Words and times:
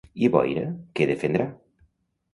I 0.27 0.29
Boira 0.35 0.63
què 1.01 1.07
defendrà? 1.13 1.47